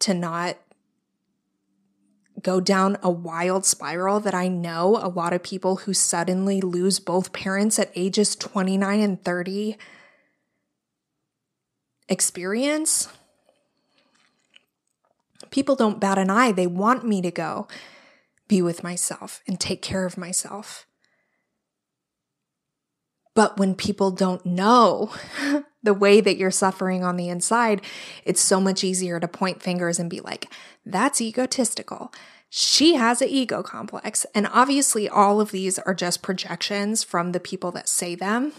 [0.00, 0.58] to not
[2.42, 7.00] go down a wild spiral that I know a lot of people who suddenly lose
[7.00, 9.78] both parents at ages 29 and 30
[12.08, 13.08] experience,
[15.50, 16.52] people don't bat an eye.
[16.52, 17.66] They want me to go
[18.48, 20.86] be with myself and take care of myself.
[23.34, 25.12] But when people don't know
[25.82, 27.82] the way that you're suffering on the inside,
[28.24, 30.50] it's so much easier to point fingers and be like,
[30.84, 32.12] that's egotistical.
[32.48, 34.24] She has an ego complex.
[34.34, 38.52] And obviously, all of these are just projections from the people that say them.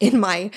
[0.00, 0.50] In my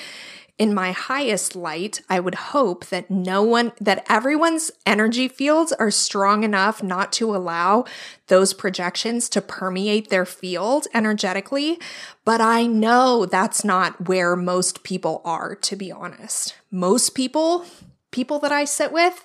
[0.60, 5.90] in my highest light, I would hope that no one, that everyone's energy fields are
[5.90, 7.86] strong enough not to allow
[8.26, 11.80] those projections to permeate their field energetically.
[12.26, 16.54] But I know that's not where most people are, to be honest.
[16.70, 17.64] Most people,
[18.10, 19.24] people that I sit with,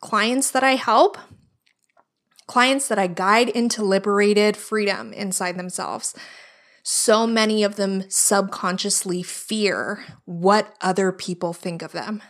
[0.00, 1.16] clients that I help,
[2.46, 6.14] clients that I guide into liberated freedom inside themselves
[6.88, 12.22] so many of them subconsciously fear what other people think of them.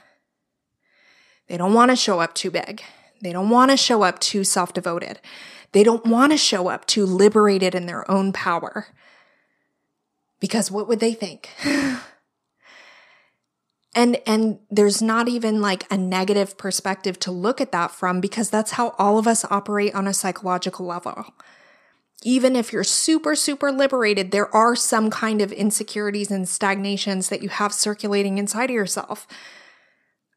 [1.46, 2.82] They don't want to show up too big.
[3.20, 5.20] They don't want to show up too self devoted.
[5.72, 8.86] They don't want to show up too liberated in their own power.
[10.40, 11.50] Because what would they think?
[13.94, 18.48] and and there's not even like a negative perspective to look at that from because
[18.48, 21.26] that's how all of us operate on a psychological level
[22.24, 27.42] even if you're super, super liberated, there are some kind of insecurities and stagnations that
[27.42, 29.26] you have circulating inside of yourself.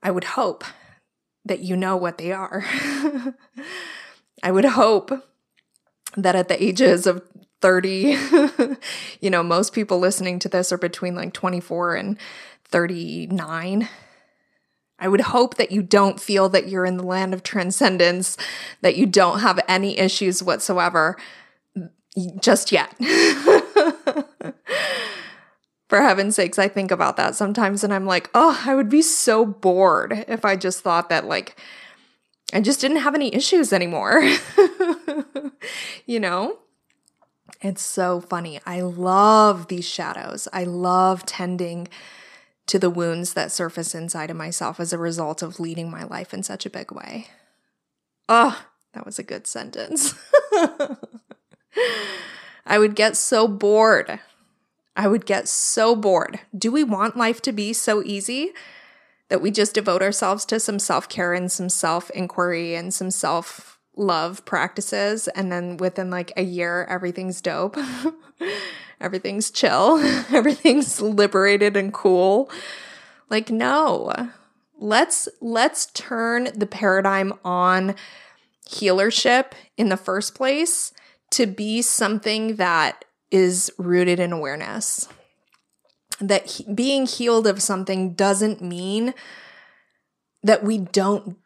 [0.03, 0.63] I would hope
[1.45, 2.65] that you know what they are.
[4.43, 5.11] I would hope
[6.15, 7.23] that at the ages of
[7.61, 8.17] 30,
[9.21, 12.17] you know, most people listening to this are between like 24 and
[12.65, 13.89] 39.
[15.01, 18.37] I would hope that you don't feel that you're in the land of transcendence,
[18.81, 21.17] that you don't have any issues whatsoever
[22.39, 22.95] just yet.
[25.89, 29.01] For heaven's sakes, I think about that sometimes and I'm like, oh, I would be
[29.01, 31.59] so bored if I just thought that, like,
[32.53, 34.21] I just didn't have any issues anymore.
[36.05, 36.59] you know?
[37.61, 38.59] It's so funny.
[38.65, 40.47] I love these shadows.
[40.53, 41.89] I love tending
[42.67, 46.33] to the wounds that surface inside of myself as a result of leading my life
[46.33, 47.27] in such a big way.
[48.29, 48.63] Oh,
[48.93, 50.13] that was a good sentence.
[52.65, 54.19] I would get so bored.
[54.95, 56.41] I would get so bored.
[56.55, 58.51] Do we want life to be so easy
[59.29, 63.09] that we just devote ourselves to some self care and some self inquiry and some
[63.09, 65.27] self love practices?
[65.29, 67.77] And then within like a year, everything's dope.
[69.01, 69.97] everything's chill.
[70.31, 72.51] everything's liberated and cool.
[73.29, 74.31] Like, no.
[74.77, 77.95] Let's let's turn the paradigm on
[78.69, 80.93] healership in the first place
[81.31, 85.07] to be something that is rooted in awareness.
[86.19, 89.13] That he, being healed of something doesn't mean
[90.43, 91.37] that we don't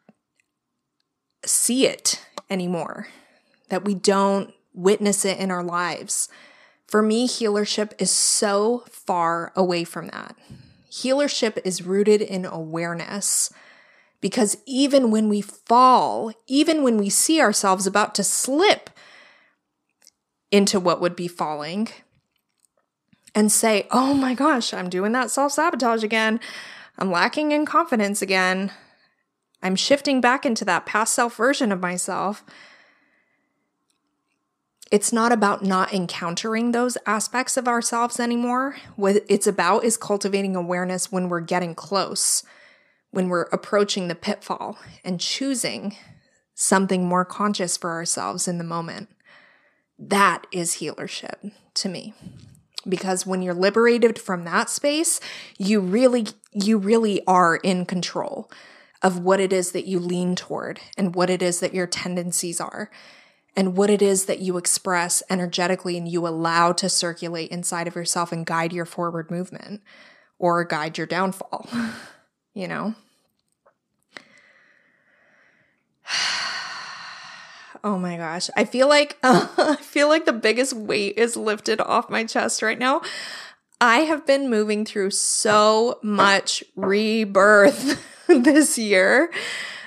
[1.44, 3.08] see it anymore,
[3.68, 6.28] that we don't witness it in our lives.
[6.86, 10.36] For me, healership is so far away from that.
[10.90, 13.52] Healership is rooted in awareness.
[14.20, 18.90] Because even when we fall, even when we see ourselves about to slip
[20.54, 21.88] into what would be falling
[23.34, 26.38] and say, oh my gosh, I'm doing that self sabotage again.
[26.96, 28.70] I'm lacking in confidence again.
[29.60, 32.44] I'm shifting back into that past self version of myself.
[34.92, 38.76] It's not about not encountering those aspects of ourselves anymore.
[38.94, 42.44] What it's about is cultivating awareness when we're getting close,
[43.10, 45.96] when we're approaching the pitfall, and choosing
[46.54, 49.08] something more conscious for ourselves in the moment.
[49.98, 52.14] That is healership to me.
[52.86, 55.18] Because when you're liberated from that space,
[55.56, 58.50] you really, you really are in control
[59.02, 62.60] of what it is that you lean toward and what it is that your tendencies
[62.60, 62.90] are
[63.56, 67.94] and what it is that you express energetically and you allow to circulate inside of
[67.94, 69.82] yourself and guide your forward movement
[70.38, 71.68] or guide your downfall,
[72.54, 72.94] you know?
[77.84, 78.48] Oh my gosh.
[78.56, 82.62] I feel like uh, I feel like the biggest weight is lifted off my chest
[82.62, 83.02] right now.
[83.78, 89.30] I have been moving through so much rebirth this year.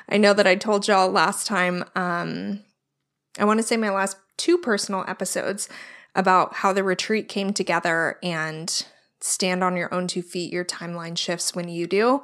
[0.08, 2.60] I know that I told y'all last time um
[3.40, 5.68] I want to say my last two personal episodes
[6.14, 8.86] about how the retreat came together and
[9.22, 12.22] stand on your own two feet, your timeline shifts when you do.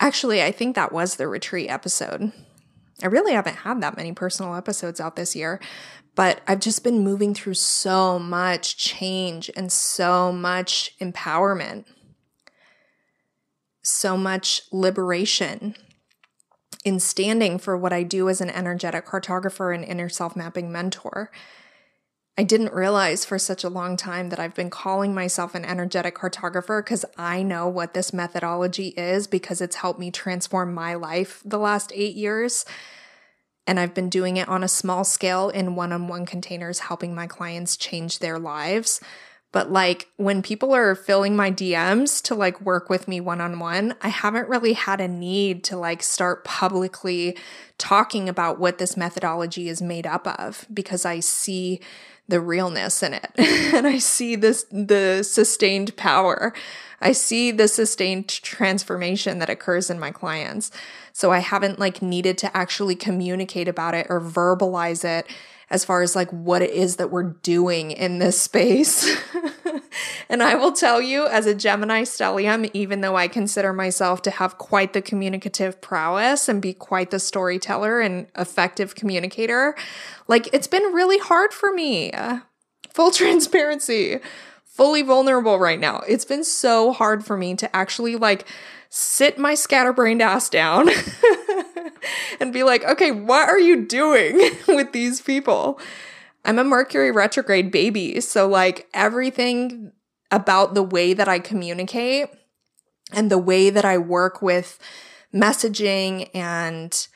[0.00, 2.32] Actually, I think that was the retreat episode.
[3.02, 5.60] I really haven't had that many personal episodes out this year,
[6.14, 11.86] but I've just been moving through so much change and so much empowerment,
[13.82, 15.74] so much liberation
[16.84, 21.30] in standing for what I do as an energetic cartographer and inner self mapping mentor.
[22.36, 26.16] I didn't realize for such a long time that I've been calling myself an energetic
[26.16, 31.42] cartographer because I know what this methodology is because it's helped me transform my life
[31.44, 32.64] the last eight years.
[33.68, 37.14] And I've been doing it on a small scale in one on one containers, helping
[37.14, 39.00] my clients change their lives.
[39.52, 43.60] But like when people are filling my DMs to like work with me one on
[43.60, 47.38] one, I haven't really had a need to like start publicly
[47.78, 51.80] talking about what this methodology is made up of because I see
[52.28, 53.30] the realness in it
[53.74, 56.52] and I see this the sustained power.
[57.00, 60.70] I see the sustained transformation that occurs in my clients.
[61.12, 65.26] So I haven't like needed to actually communicate about it or verbalize it
[65.70, 69.16] as far as like what it is that we're doing in this space.
[70.28, 74.30] and I will tell you, as a Gemini stellium, even though I consider myself to
[74.30, 79.74] have quite the communicative prowess and be quite the storyteller and effective communicator,
[80.28, 82.12] like it's been really hard for me.
[82.12, 82.40] Uh,
[82.92, 84.18] full transparency,
[84.64, 86.02] fully vulnerable right now.
[86.08, 88.46] It's been so hard for me to actually like
[88.88, 90.88] sit my scatterbrained ass down
[92.40, 95.80] and be like, okay, what are you doing with these people?
[96.44, 98.20] I'm a Mercury retrograde baby.
[98.20, 99.92] So, like, everything
[100.34, 102.28] about the way that I communicate
[103.12, 104.80] and the way that I work with
[105.32, 107.06] messaging and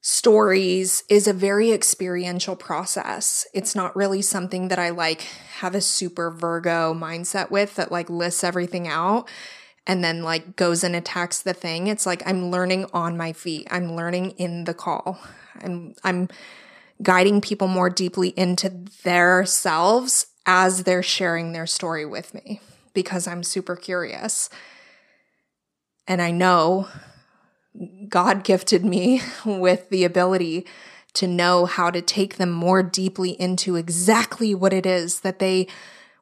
[0.00, 3.46] stories is a very experiential process.
[3.52, 5.22] It's not really something that I like
[5.58, 9.28] have a super Virgo mindset with that like lists everything out
[9.88, 11.88] and then like goes and attacks the thing.
[11.88, 13.66] It's like I'm learning on my feet.
[13.72, 15.18] I'm learning in the call.
[15.60, 16.28] I'm I'm
[17.02, 18.70] guiding people more deeply into
[19.02, 22.60] their selves as they're sharing their story with me
[22.92, 24.50] because I'm super curious.
[26.08, 26.88] And I know
[28.08, 30.66] God gifted me with the ability
[31.12, 35.68] to know how to take them more deeply into exactly what it is that they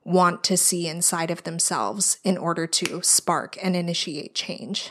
[0.05, 4.91] want to see inside of themselves in order to spark and initiate change.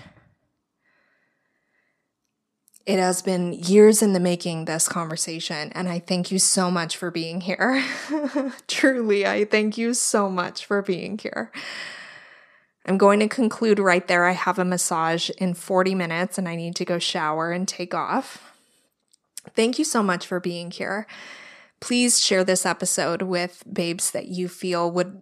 [2.87, 6.95] It has been years in the making, this conversation, and I thank you so much
[6.95, 7.83] for being here.
[8.67, 11.51] Truly, I thank you so much for being here.
[12.85, 14.25] I'm going to conclude right there.
[14.25, 17.93] I have a massage in 40 minutes and I need to go shower and take
[17.93, 18.53] off.
[19.53, 21.05] Thank you so much for being here
[21.79, 25.21] please share this episode with babes that you feel would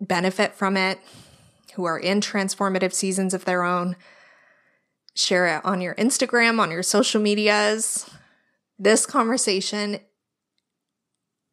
[0.00, 0.98] benefit from it,
[1.74, 3.96] who are in transformative seasons of their own.
[5.14, 8.10] Share it on your Instagram, on your social medias.
[8.78, 10.00] This conversation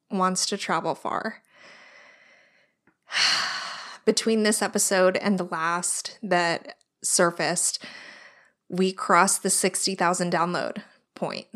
[0.09, 1.43] wants to travel far.
[4.05, 7.83] Between this episode and the last that surfaced,
[8.67, 10.81] we crossed the 60,000 download
[11.13, 11.47] point.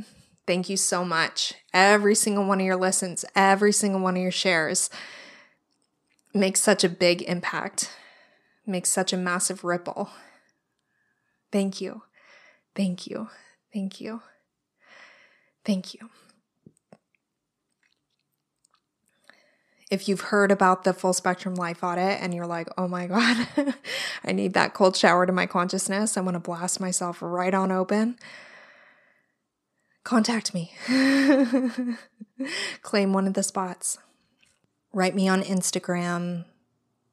[0.45, 1.53] Thank you so much.
[1.73, 4.91] Every single one of your listens, every single one of your shares
[6.35, 7.89] makes such a big impact,
[8.67, 10.11] makes such a massive ripple.
[11.51, 12.03] Thank you.
[12.75, 13.29] Thank you.
[13.73, 14.21] Thank you.
[15.63, 16.09] Thank you.
[19.91, 23.47] If you've heard about the full spectrum life audit and you're like, oh my God,
[24.23, 27.71] I need that cold shower to my consciousness, I want to blast myself right on
[27.71, 28.17] open
[30.05, 30.71] contact me.
[32.81, 33.97] Claim one of the spots.
[34.93, 36.45] Write me on Instagram.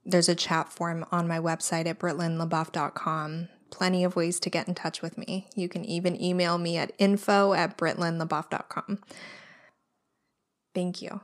[0.04, 3.48] There's a chat form on my website at britlinleboeuf.com.
[3.72, 5.48] Plenty of ways to get in touch with me.
[5.56, 9.00] You can even email me at info at britlinleboeuf.com.
[10.74, 11.22] Thank you.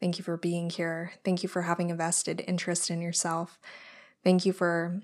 [0.00, 1.14] Thank you for being here.
[1.24, 3.58] Thank you for having a vested interest in yourself.
[4.22, 5.00] Thank you for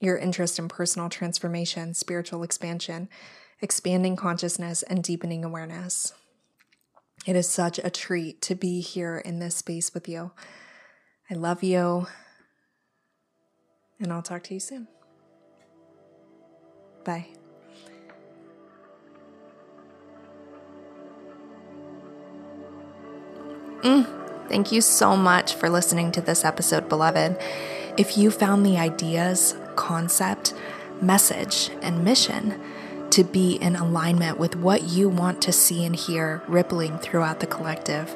[0.00, 3.08] your interest in personal transformation, spiritual expansion
[3.60, 6.12] expanding consciousness, and deepening awareness.
[7.26, 10.32] It is such a treat to be here in this space with you.
[11.30, 12.06] I love you,
[14.00, 14.88] and I'll talk to you soon.
[17.08, 17.26] Bye.
[23.80, 24.06] Mm,
[24.50, 27.38] thank you so much for listening to this episode, beloved.
[27.96, 30.52] If you found the ideas, concept,
[31.00, 32.60] message, and mission,
[33.08, 37.46] to be in alignment with what you want to see and hear rippling throughout the
[37.46, 38.14] collective.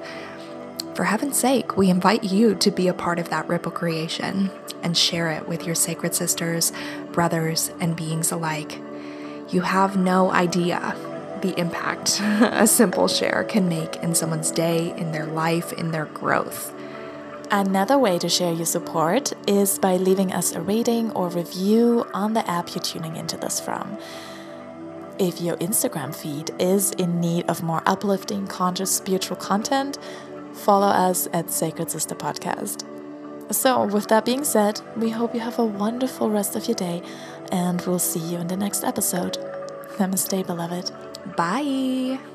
[0.94, 4.50] For heaven's sake, we invite you to be a part of that ripple creation
[4.82, 6.72] and share it with your sacred sisters,
[7.12, 8.80] brothers, and beings alike.
[9.50, 10.96] You have no idea
[11.42, 16.06] the impact a simple share can make in someone's day, in their life, in their
[16.06, 16.72] growth.
[17.50, 22.32] Another way to share your support is by leaving us a rating or review on
[22.32, 23.98] the app you're tuning into this from.
[25.18, 29.98] If your Instagram feed is in need of more uplifting, conscious, spiritual content,
[30.54, 32.91] follow us at Sacred Sister Podcast.
[33.50, 37.02] So, with that being said, we hope you have a wonderful rest of your day,
[37.50, 39.36] and we'll see you in the next episode.
[39.98, 40.90] Namaste, beloved.
[41.36, 42.31] Bye.